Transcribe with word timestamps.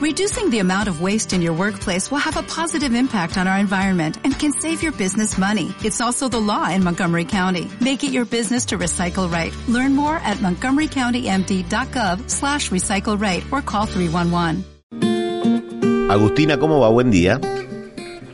Reducing 0.00 0.48
the 0.48 0.60
amount 0.60 0.88
of 0.88 1.02
waste 1.02 1.34
in 1.34 1.42
your 1.42 1.52
workplace 1.52 2.10
will 2.10 2.24
have 2.24 2.38
a 2.38 2.42
positive 2.44 2.94
impact 2.94 3.36
on 3.36 3.46
our 3.46 3.58
environment 3.58 4.16
and 4.24 4.32
can 4.32 4.50
save 4.50 4.82
your 4.82 4.92
business 4.92 5.36
money. 5.36 5.74
It's 5.84 6.00
also 6.00 6.26
the 6.26 6.40
law 6.40 6.70
in 6.70 6.82
Montgomery 6.82 7.26
County. 7.26 7.68
Make 7.82 8.02
it 8.02 8.10
your 8.10 8.24
business 8.24 8.64
to 8.72 8.78
recycle 8.78 9.30
right. 9.30 9.52
Learn 9.68 9.94
more 9.94 10.16
at 10.24 10.38
montgomerycountymd.gov 10.38 12.30
slash 12.30 12.70
recycle 12.70 13.20
right 13.20 13.44
or 13.52 13.60
call 13.60 13.84
311. 13.84 14.64
Agustina, 16.08 16.56
¿cómo 16.56 16.80
va? 16.80 16.88
Buen 16.88 17.10
día. 17.10 17.38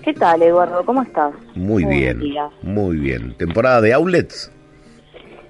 ¿Qué 0.05 0.15
tal, 0.15 0.43
Eduardo? 0.43 0.85
¿Cómo 0.87 1.03
estás? 1.03 1.35
Muy 1.57 1.85
bien. 1.85 2.23
Muy 2.63 2.97
bien. 2.97 3.37
¿Temporada 3.39 3.81
de 3.81 3.93
outlets? 3.93 4.53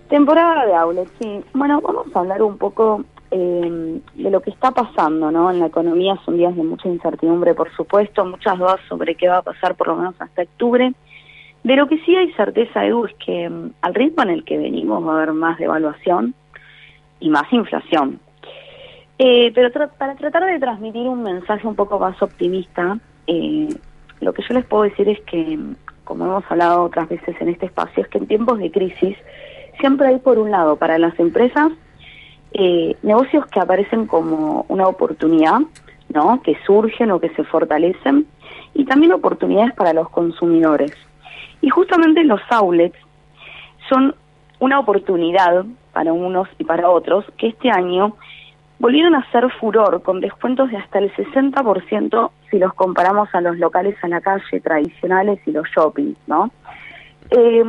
Temporada 0.08 0.64
de 0.64 0.74
outlets, 0.76 1.12
sí. 1.20 1.44
Bueno, 1.52 1.82
vamos 1.82 2.06
a 2.14 2.20
hablar 2.20 2.40
un 2.40 2.56
poco 2.56 3.04
eh, 3.30 4.00
de 4.14 4.30
lo 4.30 4.40
que 4.40 4.50
está 4.50 4.70
pasando 4.70 5.30
¿no? 5.30 5.50
en 5.50 5.59
la 5.59 5.66
economía. 5.66 6.18
Son 6.24 6.36
días 6.36 6.54
de 6.54 6.62
mucha 6.62 6.88
incertidumbre, 6.88 7.54
por 7.54 7.74
supuesto, 7.74 8.24
muchas 8.24 8.59
dudas 8.59 8.80
sobre 8.88 9.14
qué 9.14 9.28
va 9.28 9.38
a 9.38 9.42
pasar 9.42 9.74
por 9.74 9.88
lo 9.88 9.96
menos 9.96 10.14
hasta 10.19 10.42
octubre. 10.42 10.92
De 11.62 11.77
lo 11.77 11.88
que 11.88 11.98
sí 12.05 12.14
hay 12.14 12.33
certeza, 12.33 12.86
Edu, 12.86 13.06
es 13.06 13.14
que 13.14 13.48
mm, 13.48 13.73
al 13.83 13.95
ritmo 13.95 14.23
en 14.23 14.30
el 14.30 14.45
que 14.45 14.56
venimos 14.56 15.05
va 15.05 15.12
a 15.12 15.16
haber 15.16 15.33
más 15.33 15.59
devaluación 15.59 16.34
y 17.19 17.28
más 17.28 17.52
inflación. 17.52 18.20
Eh, 19.19 19.50
pero 19.55 19.70
para 19.98 20.14
tratar 20.14 20.45
de 20.45 20.58
transmitir 20.58 21.08
un 21.08 21.22
mensaje 21.22 21.66
un 21.66 21.74
poco 21.74 21.98
más 21.98 22.20
optimista, 22.22 22.98
eh, 23.27 23.69
lo 24.20 24.33
que 24.33 24.42
yo 24.42 24.55
les 24.55 24.64
puedo 24.64 24.84
decir 24.84 25.08
es 25.08 25.20
que, 25.22 25.58
como 26.05 26.27
hemos 26.27 26.45
hablado 26.50 26.84
otras 26.84 27.08
veces 27.08 27.34
en 27.41 27.48
este 27.48 27.66
espacio, 27.66 28.02
es 28.02 28.08
que 28.08 28.19
en 28.19 28.27
tiempos 28.27 28.58
de 28.58 28.70
crisis 28.70 29.16
siempre 29.80 30.08
hay, 30.08 30.19
por 30.19 30.38
un 30.38 30.50
lado, 30.50 30.77
para 30.77 30.98
las 30.98 31.19
empresas, 31.19 31.72
eh, 32.52 32.96
negocios 33.02 33.46
que 33.46 33.60
aparecen 33.60 34.06
como 34.06 34.64
una 34.68 34.86
oportunidad, 34.86 35.60
¿no? 36.09 36.41
Que 36.42 36.56
surgen 36.66 37.10
o 37.10 37.20
que 37.20 37.30
se 37.30 37.45
fortalecen, 37.45 38.27
y 38.74 38.84
también 38.84 39.12
oportunidades 39.12 39.72
para 39.74 39.92
los 39.92 40.08
consumidores. 40.11 40.92
Y 41.61 41.70
justamente 41.70 42.22
los 42.24 42.41
outlets 42.50 42.98
son 43.89 44.14
una 44.58 44.78
oportunidad 44.78 45.64
para 45.92 46.12
unos 46.12 46.48
y 46.58 46.64
para 46.64 46.91
otros 46.91 47.24
que 47.39 47.48
este 47.48 47.70
año 47.70 48.17
volvieron 48.78 49.14
a 49.14 49.30
ser 49.30 49.50
furor 49.52 50.02
con 50.02 50.20
descuentos 50.20 50.70
de 50.70 50.77
hasta 50.77 50.98
el 50.98 51.12
60% 51.14 52.30
si 52.50 52.58
los 52.58 52.74
comparamos 52.74 53.34
a 53.34 53.41
los 53.41 53.58
locales 53.58 53.97
a 54.02 54.08
la 54.08 54.20
calle 54.20 54.61
tradicionales 54.61 55.41
y 55.47 55.52
los 55.52 55.67
shoppings, 55.69 56.19
¿no? 56.27 56.50
Eh, 57.30 57.64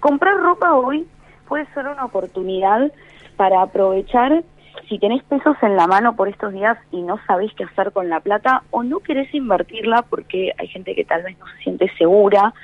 comprar 0.00 0.36
ropa 0.38 0.74
hoy 0.74 1.06
puede 1.52 1.66
ser 1.74 1.86
una 1.86 2.06
oportunidad 2.06 2.90
para 3.36 3.60
aprovechar 3.60 4.42
si 4.88 4.98
tenés 4.98 5.22
pesos 5.24 5.54
en 5.60 5.76
la 5.76 5.86
mano 5.86 6.16
por 6.16 6.28
estos 6.28 6.50
días 6.54 6.78
y 6.90 7.02
no 7.02 7.18
sabés 7.26 7.52
qué 7.52 7.64
hacer 7.64 7.92
con 7.92 8.08
la 8.08 8.20
plata 8.20 8.62
o 8.70 8.82
no 8.82 9.00
querés 9.00 9.34
invertirla 9.34 10.00
porque 10.08 10.54
hay 10.56 10.68
gente 10.68 10.94
que 10.94 11.04
tal 11.04 11.24
vez 11.24 11.38
no 11.38 11.44
se 11.48 11.62
siente 11.62 11.92
segura 11.98 12.54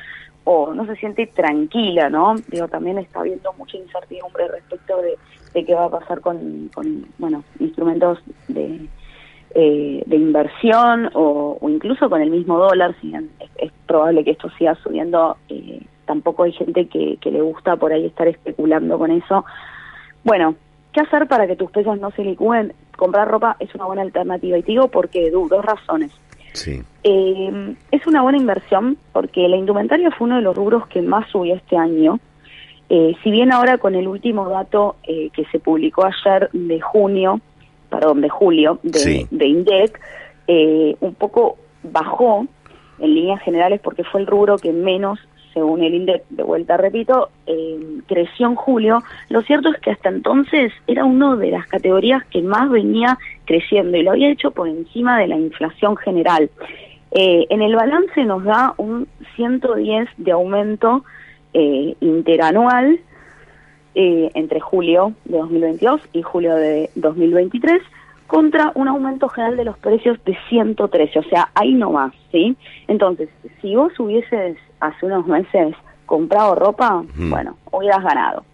o 0.44 0.72
no 0.72 0.86
se 0.86 0.96
siente 0.96 1.26
tranquila, 1.26 2.08
¿no? 2.08 2.36
Digo, 2.46 2.66
también 2.68 2.96
está 2.96 3.20
habiendo 3.20 3.52
mucha 3.58 3.76
incertidumbre 3.76 4.48
respecto 4.48 4.96
de, 5.02 5.66
qué 5.66 5.74
va 5.74 5.84
a 5.84 5.90
pasar 5.90 6.22
con, 6.22 6.70
bueno, 7.18 7.44
instrumentos 7.60 8.20
de, 8.46 8.88
eh, 9.54 10.02
de 10.06 10.16
inversión 10.16 11.10
o, 11.12 11.58
incluso 11.60 12.08
con 12.08 12.22
el 12.22 12.30
mismo 12.30 12.56
dólar, 12.56 12.94
si 13.02 13.12
es, 13.58 13.70
probable 13.86 14.24
que 14.24 14.30
esto 14.30 14.48
siga 14.56 14.76
subiendo, 14.76 15.36
eh, 15.50 15.82
tampoco 16.08 16.44
hay 16.44 16.52
gente 16.52 16.86
que, 16.86 17.18
que 17.20 17.30
le 17.30 17.42
gusta 17.42 17.76
por 17.76 17.92
ahí 17.92 18.06
estar 18.06 18.26
especulando 18.26 18.98
con 18.98 19.10
eso. 19.12 19.44
Bueno, 20.24 20.56
¿qué 20.92 21.02
hacer 21.02 21.28
para 21.28 21.46
que 21.46 21.54
tus 21.54 21.70
pesos 21.70 22.00
no 22.00 22.10
se 22.12 22.24
licúen? 22.24 22.72
Comprar 22.96 23.28
ropa 23.28 23.56
es 23.60 23.72
una 23.74 23.84
buena 23.84 24.02
alternativa 24.02 24.58
y 24.58 24.62
te 24.62 24.72
digo 24.72 24.88
porque 24.88 25.30
dos 25.30 25.64
razones. 25.64 26.10
Sí. 26.54 26.82
Eh, 27.04 27.74
es 27.92 28.06
una 28.06 28.22
buena 28.22 28.38
inversión 28.38 28.96
porque 29.12 29.46
la 29.48 29.56
indumentaria 29.56 30.10
fue 30.10 30.26
uno 30.26 30.36
de 30.36 30.42
los 30.42 30.56
rubros 30.56 30.88
que 30.88 31.02
más 31.02 31.28
subió 31.30 31.54
este 31.54 31.76
año. 31.76 32.18
Eh, 32.88 33.14
si 33.22 33.30
bien 33.30 33.52
ahora 33.52 33.76
con 33.76 33.94
el 33.94 34.08
último 34.08 34.48
dato 34.48 34.96
eh, 35.04 35.28
que 35.34 35.44
se 35.52 35.60
publicó 35.60 36.06
ayer 36.06 36.48
de 36.52 36.80
junio, 36.80 37.40
perdón, 37.90 38.22
de 38.22 38.30
julio, 38.30 38.80
de, 38.82 39.26
de 39.30 39.46
INDEC, 39.46 40.00
un 41.00 41.14
poco 41.14 41.58
bajó 41.82 42.46
en 42.98 43.14
líneas 43.14 43.42
generales 43.42 43.80
porque 43.82 44.04
fue 44.04 44.22
el 44.22 44.26
rubro 44.26 44.56
que 44.56 44.72
menos 44.72 45.20
según 45.52 45.82
el 45.82 45.94
INDEC, 45.94 46.24
de 46.30 46.42
vuelta 46.42 46.76
repito, 46.76 47.30
creció 48.06 48.46
en 48.46 48.54
julio. 48.54 49.02
Lo 49.28 49.42
cierto 49.42 49.70
es 49.70 49.80
que 49.80 49.90
hasta 49.90 50.08
entonces 50.08 50.72
era 50.86 51.04
una 51.04 51.36
de 51.36 51.50
las 51.50 51.66
categorías 51.66 52.24
que 52.26 52.42
más 52.42 52.70
venía 52.70 53.18
creciendo 53.44 53.96
y 53.96 54.02
lo 54.02 54.12
había 54.12 54.30
hecho 54.30 54.50
por 54.50 54.68
encima 54.68 55.18
de 55.18 55.28
la 55.28 55.36
inflación 55.36 55.96
general. 55.96 56.50
Eh, 57.10 57.46
en 57.48 57.62
el 57.62 57.74
balance 57.74 58.24
nos 58.24 58.44
da 58.44 58.74
un 58.76 59.08
110 59.36 60.08
de 60.18 60.32
aumento 60.32 61.04
eh, 61.54 61.94
interanual 62.00 63.00
eh, 63.94 64.30
entre 64.34 64.60
julio 64.60 65.14
de 65.24 65.38
2022 65.38 66.02
y 66.12 66.22
julio 66.22 66.54
de 66.54 66.90
2023 66.96 67.80
contra 68.28 68.72
un 68.74 68.86
aumento 68.86 69.28
general 69.28 69.56
de 69.56 69.64
los 69.64 69.78
precios 69.78 70.22
de 70.24 70.36
113, 70.50 71.18
o 71.18 71.22
sea, 71.24 71.48
ahí 71.54 71.72
no 71.72 71.90
más, 71.90 72.12
¿sí? 72.30 72.56
Entonces, 72.86 73.30
si 73.60 73.74
vos 73.74 73.98
hubieses 73.98 74.56
hace 74.80 75.06
unos 75.06 75.26
meses 75.26 75.74
comprado 76.04 76.54
ropa, 76.54 77.02
bueno, 77.16 77.56
hubieras 77.72 78.04
ganado. 78.04 78.44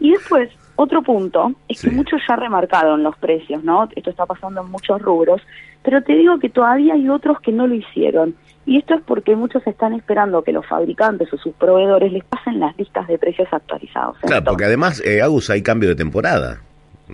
y 0.00 0.10
después, 0.12 0.50
otro 0.76 1.02
punto 1.02 1.52
es 1.66 1.80
que 1.80 1.90
muchos 1.90 2.20
ya 2.28 2.36
remarcaron 2.36 3.02
los 3.02 3.16
precios, 3.16 3.64
¿no? 3.64 3.88
Esto 3.96 4.10
está 4.10 4.26
pasando 4.26 4.60
en 4.60 4.70
muchos 4.70 5.00
rubros, 5.00 5.40
pero 5.82 6.02
te 6.02 6.12
digo 6.12 6.38
que 6.38 6.50
todavía 6.50 6.92
hay 6.92 7.08
otros 7.08 7.40
que 7.40 7.52
no 7.52 7.66
lo 7.66 7.74
hicieron. 7.74 8.34
Y 8.66 8.78
esto 8.78 8.94
es 8.94 9.00
porque 9.02 9.34
muchos 9.34 9.66
están 9.66 9.94
esperando 9.94 10.44
que 10.44 10.52
los 10.52 10.66
fabricantes 10.66 11.32
o 11.32 11.38
sus 11.38 11.54
proveedores 11.54 12.12
les 12.12 12.22
pasen 12.24 12.60
las 12.60 12.76
listas 12.76 13.08
de 13.08 13.18
precios 13.18 13.48
actualizados. 13.50 14.18
Claro, 14.18 14.44
porque 14.44 14.66
además, 14.66 15.02
eh, 15.04 15.22
Agus, 15.22 15.48
hay 15.48 15.62
cambio 15.62 15.88
de 15.88 15.96
temporada. 15.96 16.60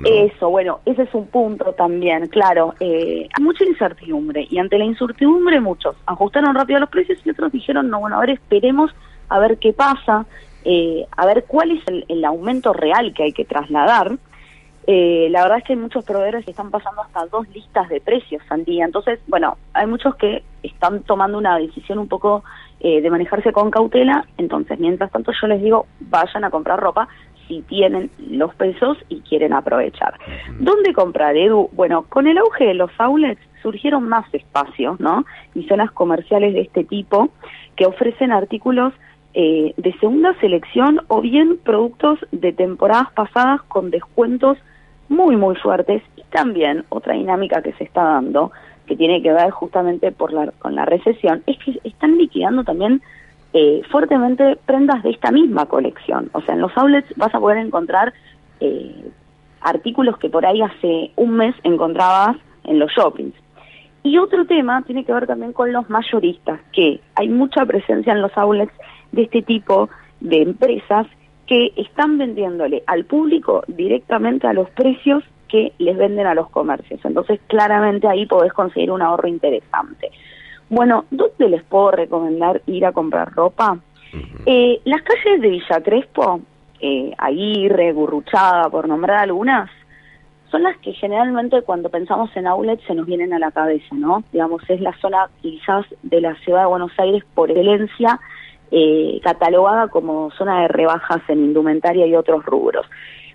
Eso, 0.04 0.50
bueno, 0.50 0.80
ese 0.84 1.02
es 1.02 1.14
un 1.14 1.26
punto 1.26 1.72
también, 1.72 2.28
claro. 2.28 2.74
Eh, 2.78 3.28
hay 3.36 3.44
mucha 3.44 3.64
incertidumbre 3.64 4.46
y 4.48 4.58
ante 4.58 4.78
la 4.78 4.84
incertidumbre 4.84 5.60
muchos 5.60 5.96
ajustaron 6.06 6.54
rápido 6.54 6.80
los 6.80 6.90
precios 6.90 7.18
y 7.24 7.30
otros 7.30 7.50
dijeron, 7.52 7.88
no, 7.90 8.00
bueno, 8.00 8.16
a 8.16 8.20
ver, 8.20 8.30
esperemos 8.30 8.92
a 9.28 9.38
ver 9.38 9.58
qué 9.58 9.72
pasa, 9.72 10.26
eh, 10.64 11.06
a 11.16 11.26
ver 11.26 11.44
cuál 11.46 11.72
es 11.72 11.82
el, 11.86 12.24
aumento 12.24 12.72
real 12.72 13.12
que 13.14 13.24
hay 13.24 13.32
que 13.32 13.44
trasladar. 13.44 14.16
Eh, 14.86 15.28
la 15.30 15.42
verdad 15.42 15.58
es 15.58 15.64
que 15.64 15.72
hay 15.74 15.78
muchos 15.78 16.04
proveedores 16.04 16.44
que 16.44 16.50
están 16.50 16.70
pasando 16.70 17.02
hasta 17.02 17.26
dos 17.26 17.46
listas 17.48 17.88
de 17.88 18.00
precios 18.00 18.42
al 18.48 18.64
día. 18.64 18.84
Entonces, 18.84 19.20
bueno, 19.26 19.58
hay 19.74 19.86
muchos 19.86 20.14
que 20.16 20.44
están 20.62 21.02
tomando 21.02 21.36
una 21.36 21.58
decisión 21.58 21.98
un 21.98 22.08
poco 22.08 22.42
de 22.80 23.10
manejarse 23.10 23.52
con 23.52 23.70
cautela. 23.70 24.24
Entonces, 24.38 24.78
mientras 24.78 25.10
tanto, 25.10 25.32
yo 25.38 25.46
les 25.48 25.60
digo, 25.60 25.86
vayan 26.00 26.44
a 26.44 26.50
comprar 26.50 26.78
ropa, 26.78 27.08
si 27.48 27.62
tienen 27.62 28.10
los 28.18 28.54
pesos 28.54 28.98
y 29.08 29.22
quieren 29.22 29.52
aprovechar. 29.52 30.14
¿Dónde 30.60 30.92
comprar, 30.92 31.36
Edu? 31.36 31.70
Bueno, 31.72 32.04
con 32.08 32.26
el 32.26 32.38
auge 32.38 32.66
de 32.66 32.74
los 32.74 32.90
outlets 32.98 33.40
surgieron 33.62 34.08
más 34.08 34.32
espacios, 34.32 35.00
¿no? 35.00 35.24
Y 35.54 35.64
zonas 35.64 35.90
comerciales 35.90 36.54
de 36.54 36.60
este 36.60 36.84
tipo 36.84 37.30
que 37.74 37.86
ofrecen 37.86 38.30
artículos 38.30 38.92
eh, 39.34 39.74
de 39.76 39.92
segunda 39.98 40.34
selección 40.40 41.00
o 41.08 41.20
bien 41.20 41.58
productos 41.58 42.18
de 42.32 42.52
temporadas 42.52 43.10
pasadas 43.12 43.62
con 43.62 43.90
descuentos 43.90 44.58
muy, 45.08 45.36
muy 45.36 45.56
fuertes. 45.56 46.02
Y 46.16 46.22
también 46.30 46.84
otra 46.88 47.14
dinámica 47.14 47.62
que 47.62 47.72
se 47.74 47.84
está 47.84 48.02
dando, 48.02 48.52
que 48.86 48.96
tiene 48.96 49.22
que 49.22 49.32
ver 49.32 49.50
justamente 49.50 50.12
por 50.12 50.32
la, 50.32 50.50
con 50.58 50.74
la 50.74 50.84
recesión, 50.84 51.42
es 51.46 51.58
que 51.58 51.78
están 51.84 52.18
liquidando 52.18 52.64
también 52.64 53.02
eh, 53.52 53.82
fuertemente 53.90 54.58
prendas 54.66 55.02
de 55.02 55.10
esta 55.10 55.30
misma 55.30 55.66
colección. 55.66 56.30
O 56.32 56.40
sea, 56.42 56.54
en 56.54 56.60
los 56.60 56.76
outlets 56.76 57.12
vas 57.16 57.34
a 57.34 57.40
poder 57.40 57.58
encontrar 57.58 58.12
eh, 58.60 59.10
artículos 59.60 60.18
que 60.18 60.28
por 60.28 60.44
ahí 60.44 60.62
hace 60.62 61.12
un 61.16 61.36
mes 61.36 61.54
encontrabas 61.62 62.36
en 62.64 62.78
los 62.78 62.90
shoppings. 62.92 63.34
Y 64.02 64.18
otro 64.18 64.46
tema 64.46 64.82
tiene 64.82 65.04
que 65.04 65.12
ver 65.12 65.26
también 65.26 65.52
con 65.52 65.72
los 65.72 65.88
mayoristas, 65.90 66.60
que 66.72 67.00
hay 67.14 67.28
mucha 67.28 67.66
presencia 67.66 68.12
en 68.12 68.22
los 68.22 68.36
outlets 68.36 68.72
de 69.12 69.22
este 69.22 69.42
tipo 69.42 69.88
de 70.20 70.42
empresas 70.42 71.06
que 71.46 71.72
están 71.76 72.18
vendiéndole 72.18 72.82
al 72.86 73.04
público 73.06 73.64
directamente 73.66 74.46
a 74.46 74.52
los 74.52 74.68
precios 74.70 75.24
que 75.48 75.72
les 75.78 75.96
venden 75.96 76.26
a 76.26 76.34
los 76.34 76.50
comercios. 76.50 77.00
Entonces, 77.04 77.40
claramente 77.46 78.06
ahí 78.06 78.26
podés 78.26 78.52
conseguir 78.52 78.90
un 78.90 79.02
ahorro 79.02 79.28
interesante. 79.28 80.10
Bueno, 80.70 81.04
¿dónde 81.10 81.48
les 81.48 81.62
puedo 81.64 81.90
recomendar 81.90 82.62
ir 82.66 82.84
a 82.84 82.92
comprar 82.92 83.32
ropa? 83.32 83.78
eh, 84.46 84.80
las 84.84 85.02
calles 85.02 85.40
de 85.40 85.48
Villa 85.48 85.82
Crespo, 85.82 86.40
eh, 86.80 87.12
Aguirre, 87.18 87.92
Gurruchaga, 87.92 88.70
por 88.70 88.88
nombrar 88.88 89.18
algunas, 89.18 89.70
son 90.50 90.62
las 90.62 90.78
que 90.78 90.92
generalmente 90.92 91.62
cuando 91.62 91.90
pensamos 91.90 92.34
en 92.36 92.46
outlets 92.46 92.82
se 92.86 92.94
nos 92.94 93.06
vienen 93.06 93.34
a 93.34 93.38
la 93.38 93.50
cabeza, 93.50 93.94
¿no? 93.94 94.24
Digamos, 94.32 94.62
es 94.68 94.80
la 94.80 94.96
zona 94.98 95.28
quizás 95.42 95.84
de 96.02 96.20
la 96.20 96.34
ciudad 96.36 96.62
de 96.62 96.68
Buenos 96.68 96.92
Aires 96.98 97.22
por 97.34 97.50
excelencia, 97.50 98.18
eh, 98.70 99.20
catalogada 99.22 99.88
como 99.88 100.30
zona 100.32 100.62
de 100.62 100.68
rebajas 100.68 101.20
en 101.28 101.44
indumentaria 101.44 102.06
y 102.06 102.14
otros 102.14 102.44
rubros. 102.44 102.86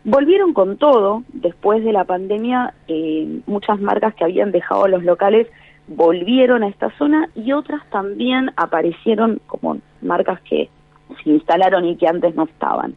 Volvieron 0.04 0.54
con 0.54 0.78
todo, 0.78 1.24
después 1.34 1.84
de 1.84 1.94
la 1.94 2.04
pandemia, 2.04 2.74
eh, 2.88 3.42
muchas 3.46 3.80
marcas 3.80 4.14
que 4.16 4.24
habían 4.24 4.52
dejado 4.52 4.88
los 4.88 5.04
locales 5.04 5.48
volvieron 5.88 6.64
a 6.64 6.68
esta 6.68 6.90
zona 6.98 7.30
y 7.36 7.52
otras 7.52 7.82
también 7.90 8.52
aparecieron 8.56 9.42
como 9.48 9.78
marcas 10.02 10.40
que 10.42 10.70
se 11.24 11.30
instalaron 11.30 11.86
y 11.86 11.96
que 11.98 12.08
antes 12.08 12.36
no 12.36 12.44
estaban. 12.44 12.96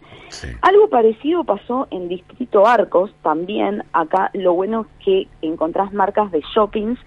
Algo 0.62 0.88
parecido 0.88 1.44
pasó 1.44 1.88
en 1.90 2.08
Distrito 2.08 2.66
Arcos 2.66 3.12
también. 3.22 3.84
Acá 3.92 4.30
lo 4.34 4.54
bueno 4.54 4.82
es 4.82 5.04
que 5.04 5.28
encontrás 5.42 5.92
marcas 5.92 6.30
de 6.30 6.42
shoppings 6.54 6.98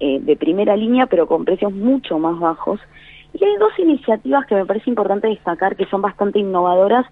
eh, 0.00 0.18
de 0.20 0.36
primera 0.36 0.76
línea, 0.76 1.06
pero 1.06 1.26
con 1.26 1.44
precios 1.44 1.72
mucho 1.72 2.18
más 2.18 2.38
bajos. 2.38 2.80
Y 3.32 3.44
hay 3.44 3.56
dos 3.56 3.72
iniciativas 3.78 4.46
que 4.46 4.54
me 4.54 4.66
parece 4.66 4.90
importante 4.90 5.28
destacar 5.28 5.76
que 5.76 5.86
son 5.86 6.02
bastante 6.02 6.38
innovadoras 6.38 7.06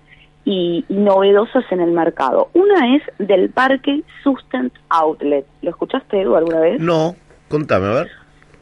y, 0.45 0.85
novedosas 0.89 1.65
en 1.71 1.81
el 1.81 1.93
mercado. 1.93 2.49
Una 2.53 2.97
es 2.97 3.03
del 3.19 3.51
parque 3.51 4.03
Sustent 4.23 4.73
Outlet. 4.89 5.47
¿Lo 5.63 5.71
escuchaste, 5.71 6.21
Edu, 6.21 6.37
alguna 6.37 6.61
vez? 6.61 6.81
No, 6.81 7.15
contame, 7.55 7.87
a 7.87 7.95
ver. 7.95 8.11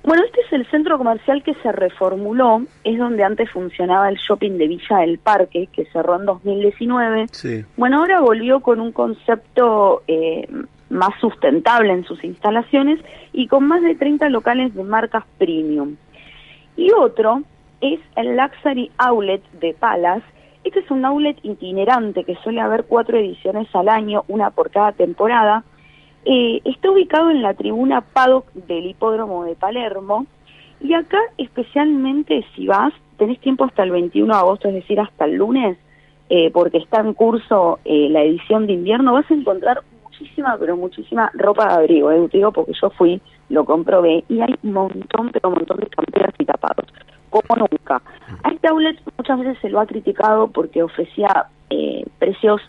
Bueno, 0.04 0.24
este 0.24 0.40
es 0.40 0.52
el 0.52 0.66
centro 0.66 0.98
comercial 0.98 1.42
que 1.44 1.54
se 1.62 1.70
reformuló, 1.70 2.62
es 2.82 2.98
donde 2.98 3.22
antes 3.22 3.48
funcionaba 3.50 4.08
el 4.08 4.16
shopping 4.16 4.58
de 4.58 4.66
Villa 4.66 4.98
del 4.98 5.18
Parque, 5.18 5.68
que 5.72 5.84
cerró 5.86 6.18
en 6.18 6.26
2019. 6.26 7.26
Sí. 7.30 7.64
Bueno, 7.76 8.00
ahora 8.00 8.20
volvió 8.20 8.60
con 8.60 8.80
un 8.80 8.90
concepto 8.90 10.02
eh, 10.08 10.48
más 10.90 11.10
sustentable 11.20 11.92
en 11.92 12.04
sus 12.04 12.22
instalaciones 12.24 12.98
y 13.32 13.46
con 13.46 13.66
más 13.68 13.80
de 13.82 13.94
30 13.94 14.28
locales 14.28 14.74
de 14.74 14.82
marcas 14.82 15.24
premium. 15.38 15.96
Y 16.76 16.90
otro 16.92 17.42
es 17.80 18.00
el 18.16 18.36
Luxury 18.36 18.90
Outlet 18.98 19.42
de 19.60 19.72
Palas. 19.74 20.22
Este 20.64 20.80
es 20.80 20.90
un 20.90 21.04
outlet 21.04 21.38
itinerante 21.44 22.24
que 22.24 22.36
suele 22.42 22.60
haber 22.60 22.84
cuatro 22.84 23.18
ediciones 23.18 23.68
al 23.74 23.88
año, 23.88 24.24
una 24.26 24.50
por 24.50 24.70
cada 24.70 24.92
temporada 24.92 25.64
eh, 26.24 26.60
está 26.64 26.90
ubicado 26.90 27.30
en 27.30 27.42
la 27.42 27.54
tribuna 27.54 28.00
Paddock 28.00 28.52
del 28.52 28.86
Hipódromo 28.86 29.44
de 29.44 29.54
Palermo 29.54 30.26
y 30.80 30.94
acá 30.94 31.18
especialmente 31.38 32.44
si 32.54 32.66
vas, 32.66 32.92
tenés 33.16 33.40
tiempo 33.40 33.64
hasta 33.64 33.82
el 33.82 33.90
21 33.90 34.32
de 34.32 34.38
agosto, 34.38 34.68
es 34.68 34.74
decir, 34.74 34.98
hasta 35.00 35.24
el 35.24 35.34
lunes, 35.34 35.78
eh, 36.28 36.50
porque 36.52 36.78
está 36.78 37.00
en 37.00 37.14
curso 37.14 37.78
eh, 37.84 38.08
la 38.10 38.22
edición 38.22 38.66
de 38.66 38.72
invierno, 38.72 39.12
vas 39.12 39.30
a 39.30 39.34
encontrar 39.34 39.82
muchísima, 40.02 40.56
pero 40.58 40.76
muchísima 40.76 41.30
ropa 41.34 41.68
de 41.68 41.74
abrigo, 41.74 42.10
eh, 42.10 42.28
digo 42.32 42.52
porque 42.52 42.72
yo 42.80 42.90
fui, 42.90 43.20
lo 43.48 43.64
comprobé 43.64 44.24
y 44.28 44.40
hay 44.40 44.54
un 44.62 44.72
montón, 44.72 45.30
pero 45.30 45.50
montón 45.50 45.78
de 45.78 45.86
camperas 45.86 46.34
y 46.38 46.44
tapados, 46.44 46.86
como 47.30 47.56
nunca. 47.56 48.02
A 48.42 48.50
este 48.50 48.68
outlet 48.68 48.98
muchas 49.16 49.38
veces 49.38 49.58
se 49.60 49.68
lo 49.68 49.80
ha 49.80 49.86
criticado 49.86 50.48
porque 50.48 50.82
ofrecía 50.82 51.46
precios 52.18 52.60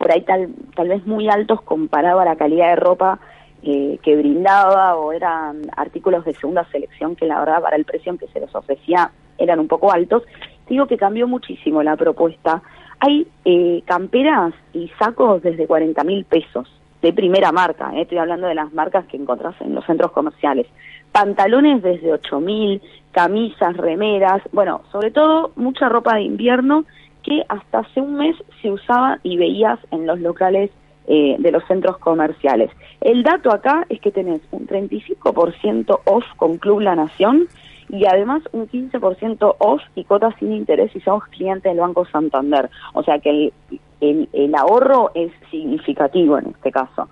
por 0.00 0.10
ahí 0.10 0.22
tal, 0.22 0.48
tal 0.74 0.88
vez 0.88 1.06
muy 1.06 1.28
altos 1.28 1.60
comparado 1.60 2.20
a 2.20 2.24
la 2.24 2.36
calidad 2.36 2.70
de 2.70 2.76
ropa 2.76 3.20
eh, 3.62 3.98
que 4.02 4.16
brindaba 4.16 4.96
o 4.96 5.12
eran 5.12 5.60
artículos 5.76 6.24
de 6.24 6.32
segunda 6.32 6.64
selección 6.72 7.16
que 7.16 7.26
la 7.26 7.38
verdad 7.38 7.60
para 7.60 7.76
el 7.76 7.84
precio 7.84 8.10
en 8.10 8.16
que 8.16 8.26
se 8.28 8.40
los 8.40 8.54
ofrecía 8.54 9.10
eran 9.36 9.60
un 9.60 9.68
poco 9.68 9.92
altos. 9.92 10.22
Digo 10.66 10.86
que 10.86 10.96
cambió 10.96 11.28
muchísimo 11.28 11.82
la 11.82 11.96
propuesta. 11.96 12.62
Hay 12.98 13.28
eh, 13.44 13.82
camperas 13.84 14.54
y 14.72 14.90
sacos 14.98 15.42
desde 15.42 15.66
40 15.66 16.02
mil 16.04 16.24
pesos 16.24 16.66
de 17.02 17.12
primera 17.12 17.52
marca, 17.52 17.92
eh, 17.94 18.02
estoy 18.02 18.16
hablando 18.16 18.46
de 18.46 18.54
las 18.54 18.72
marcas 18.72 19.04
que 19.04 19.18
encontrás 19.18 19.54
en 19.60 19.74
los 19.74 19.84
centros 19.84 20.12
comerciales. 20.12 20.66
Pantalones 21.12 21.82
desde 21.82 22.10
8 22.10 22.40
mil, 22.40 22.80
camisas, 23.12 23.76
remeras, 23.76 24.40
bueno, 24.52 24.80
sobre 24.92 25.10
todo 25.10 25.52
mucha 25.56 25.90
ropa 25.90 26.14
de 26.14 26.22
invierno 26.22 26.86
que 27.22 27.44
hasta 27.48 27.80
hace 27.80 28.00
un 28.00 28.14
mes 28.14 28.36
se 28.62 28.70
usaba 28.70 29.18
y 29.22 29.36
veías 29.36 29.78
en 29.90 30.06
los 30.06 30.20
locales 30.20 30.70
eh, 31.06 31.36
de 31.38 31.50
los 31.50 31.64
centros 31.66 31.98
comerciales. 31.98 32.70
El 33.00 33.22
dato 33.22 33.50
acá 33.50 33.84
es 33.88 34.00
que 34.00 34.12
tenés 34.12 34.40
un 34.52 34.66
35% 34.66 36.00
off 36.04 36.24
con 36.36 36.58
Club 36.58 36.80
La 36.80 36.94
Nación 36.94 37.48
y 37.88 38.06
además 38.06 38.42
un 38.52 38.68
15% 38.68 39.56
off 39.58 39.82
y 39.96 40.04
cotas 40.04 40.34
sin 40.38 40.52
interés 40.52 40.92
si 40.92 41.00
somos 41.00 41.24
clientes 41.24 41.64
del 41.64 41.80
Banco 41.80 42.06
Santander. 42.06 42.70
O 42.92 43.02
sea 43.02 43.18
que 43.18 43.52
el, 44.00 44.28
el, 44.32 44.54
ahorro 44.54 45.10
es 45.14 45.32
significativo 45.50 46.38
en 46.38 46.46
este 46.46 46.70
caso. 46.70 47.08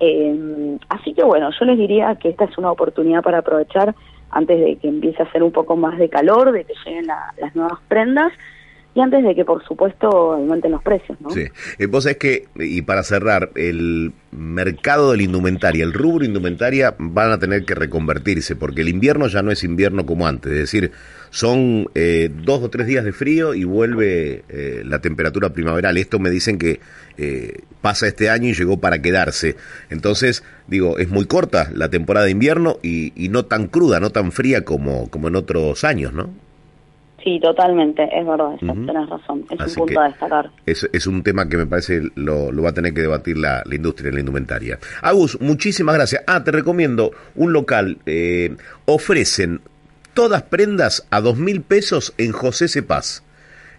Eh, 0.00 0.76
así 0.88 1.14
que 1.14 1.24
bueno, 1.24 1.50
yo 1.58 1.64
les 1.64 1.78
diría 1.78 2.14
que 2.16 2.28
esta 2.28 2.44
es 2.44 2.58
una 2.58 2.70
oportunidad 2.70 3.22
para 3.22 3.38
aprovechar 3.38 3.94
antes 4.30 4.60
de 4.60 4.76
que 4.76 4.88
empiece 4.88 5.22
a 5.22 5.26
hacer 5.26 5.42
un 5.42 5.52
poco 5.52 5.76
más 5.76 5.98
de 5.98 6.08
calor, 6.08 6.52
de 6.52 6.64
que 6.64 6.74
lleguen 6.84 7.06
las 7.06 7.56
nuevas 7.56 7.78
prendas 7.88 8.32
y 8.92 9.00
antes 9.00 9.22
de 9.22 9.34
que, 9.36 9.44
por 9.44 9.64
supuesto, 9.64 10.08
aumenten 10.08 10.72
los 10.72 10.82
precios. 10.82 11.20
¿no? 11.20 11.30
Sí. 11.30 11.44
Eh, 11.78 11.86
vos 11.86 12.06
es 12.06 12.16
que, 12.16 12.48
y 12.56 12.82
para 12.82 13.04
cerrar, 13.04 13.50
el 13.54 14.12
mercado 14.32 15.12
de 15.12 15.18
la 15.18 15.22
indumentaria, 15.22 15.84
el 15.84 15.92
rubro 15.92 16.24
indumentaria 16.24 16.94
van 16.98 17.30
a 17.30 17.38
tener 17.38 17.64
que 17.64 17.76
reconvertirse, 17.76 18.56
porque 18.56 18.80
el 18.80 18.88
invierno 18.88 19.28
ya 19.28 19.42
no 19.42 19.52
es 19.52 19.62
invierno 19.62 20.06
como 20.06 20.26
antes, 20.26 20.52
es 20.52 20.58
decir, 20.58 20.90
son 21.30 21.88
eh, 21.94 22.30
dos 22.32 22.62
o 22.62 22.70
tres 22.70 22.88
días 22.88 23.04
de 23.04 23.12
frío 23.12 23.54
y 23.54 23.62
vuelve 23.62 24.42
eh, 24.48 24.82
la 24.84 25.00
temperatura 25.00 25.50
primaveral. 25.50 25.96
Esto 25.96 26.18
me 26.18 26.30
dicen 26.30 26.58
que 26.58 26.80
pasa 27.82 28.06
este 28.06 28.30
año 28.30 28.48
y 28.48 28.54
llegó 28.54 28.80
para 28.80 29.02
quedarse. 29.02 29.54
Entonces, 29.90 30.42
digo, 30.68 30.98
es 30.98 31.10
muy 31.10 31.26
corta 31.26 31.70
la 31.74 31.90
temporada 31.90 32.24
de 32.24 32.32
invierno 32.32 32.78
y, 32.82 33.12
y 33.14 33.28
no 33.28 33.44
tan 33.44 33.66
cruda, 33.66 34.00
no 34.00 34.08
tan 34.08 34.32
fría 34.32 34.64
como, 34.64 35.10
como 35.10 35.28
en 35.28 35.36
otros 35.36 35.84
años, 35.84 36.14
¿no? 36.14 36.30
Sí, 37.22 37.38
totalmente, 37.38 38.04
es 38.04 38.26
verdad, 38.26 38.56
tenés 38.58 39.08
razón, 39.08 39.44
es 39.50 39.76
un 39.76 39.86
punto 39.86 40.00
a 40.00 40.08
destacar. 40.08 40.50
Es, 40.64 41.06
un 41.06 41.22
tema 41.22 41.48
que 41.48 41.58
me 41.58 41.66
parece 41.66 42.02
lo, 42.14 42.50
lo 42.50 42.62
va 42.62 42.70
a 42.70 42.72
tener 42.72 42.94
que 42.94 43.02
debatir 43.02 43.36
la, 43.36 43.62
la 43.66 43.74
industria, 43.74 44.10
la 44.10 44.20
indumentaria. 44.20 44.78
Agus, 45.02 45.38
muchísimas 45.40 45.96
gracias. 45.96 46.22
Ah, 46.26 46.42
te 46.42 46.50
recomiendo 46.50 47.10
un 47.34 47.52
local, 47.52 47.98
eh, 48.06 48.56
ofrecen 48.86 49.60
todas 50.14 50.42
prendas 50.44 51.06
a 51.10 51.20
dos 51.20 51.36
mil 51.36 51.60
pesos 51.60 52.14
en 52.16 52.32
José 52.32 52.68
Cepaz. 52.68 53.22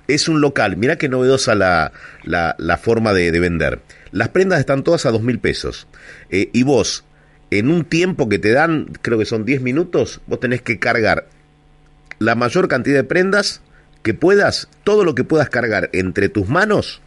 Es 0.08 0.28
un 0.28 0.42
local, 0.42 0.78
mira 0.78 0.98
qué 0.98 1.10
novedosa 1.10 1.56
la, 1.56 1.94
la, 2.24 2.56
la 2.60 2.78
forma 2.78 3.14
de, 3.14 3.32
vender. 3.40 3.80
Las 4.12 4.30
prendas 4.30 4.60
están 4.60 4.84
todas 4.84 5.06
a 5.06 5.12
dos 5.12 5.22
mil 5.22 5.40
pesos. 5.40 5.88
Eh, 6.30 6.50
y 6.54 6.64
vos, 6.64 7.06
en 7.50 7.72
un 7.72 7.86
tiempo 7.86 8.30
que 8.30 8.38
te 8.38 8.52
dan, 8.52 8.88
creo 9.02 9.18
que 9.18 9.26
son 9.26 9.46
10 9.46 9.62
minutos, 9.62 10.22
vos 10.28 10.40
tenés 10.40 10.62
que 10.62 10.80
cargar 10.80 11.26
la 12.22 12.36
mayor 12.36 12.68
cantidad 12.68 12.98
de 12.98 13.04
prendas 13.04 13.64
que 14.04 14.14
puedas, 14.14 14.70
todo 14.84 15.04
lo 15.04 15.16
que 15.16 15.24
puedas 15.24 15.50
cargar 15.50 15.90
entre 15.92 16.30
tus 16.30 16.48
manos, 16.48 17.02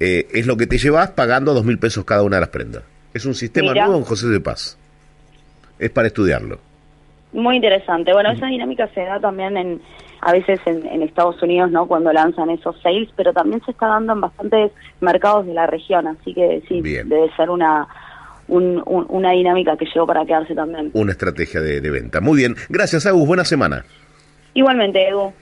eh, 0.00 0.26
es 0.32 0.46
lo 0.46 0.56
que 0.56 0.66
te 0.66 0.78
llevas 0.78 1.10
pagando 1.10 1.54
dos 1.54 1.64
mil 1.64 1.78
pesos 1.78 2.04
cada 2.04 2.24
una 2.24 2.36
de 2.36 2.40
las 2.40 2.48
prendas. 2.48 2.82
Es 3.14 3.24
un 3.24 3.34
sistema 3.34 3.72
nuevo 3.72 3.96
en 3.96 4.02
José 4.02 4.26
de 4.26 4.40
Paz. 4.40 4.76
Es 5.78 5.90
para 5.90 6.08
estudiarlo. 6.08 6.58
Muy 7.32 7.56
interesante. 7.56 8.12
Bueno, 8.12 8.32
esa 8.32 8.46
dinámica 8.46 8.88
se 8.88 9.02
da 9.02 9.20
también 9.20 9.56
en 9.56 9.80
a 10.20 10.32
veces 10.32 10.60
en, 10.66 11.02
Estados 11.02 11.40
Unidos, 11.42 11.70
¿no? 11.70 11.86
Cuando 11.86 12.12
lanzan 12.12 12.50
esos 12.50 12.80
sales, 12.80 13.08
pero 13.16 13.32
también 13.32 13.60
se 13.64 13.72
está 13.72 13.86
dando 13.86 14.12
en 14.12 14.20
bastantes 14.22 14.72
mercados 15.00 15.46
de 15.46 15.54
la 15.54 15.66
región, 15.66 16.06
así 16.06 16.34
que 16.34 16.62
sí, 16.68 16.80
debe 16.80 17.30
ser 17.36 17.50
una 17.50 17.86
una 18.48 19.30
dinámica 19.30 19.76
que 19.76 19.86
llegó 19.86 20.06
para 20.06 20.26
quedarse 20.26 20.54
también. 20.54 20.90
Una 20.94 21.12
estrategia 21.12 21.60
de, 21.60 21.80
de 21.80 21.90
venta. 21.90 22.20
Muy 22.20 22.38
bien. 22.38 22.56
Gracias, 22.68 23.06
Agus. 23.06 23.26
Buena 23.26 23.44
semana. 23.44 23.84
Igualmente, 24.54 25.08
Edu. 25.08 25.32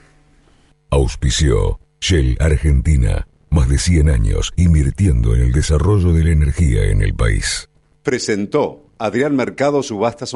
Auspició 0.91 1.79
Shell 2.01 2.37
Argentina. 2.41 3.27
Más 3.51 3.69
de 3.69 3.79
100 3.79 4.11
años 4.11 4.53
invirtiendo 4.57 5.35
en 5.35 5.43
el 5.43 5.53
desarrollo 5.53 6.13
de 6.13 6.25
la 6.25 6.31
energía 6.31 6.85
en 6.85 7.03
el 7.03 7.15
país. 7.15 7.69
Presentó 8.03 8.87
Adrián 8.99 9.35
Mercado 9.35 9.83
Subastas 9.83 10.35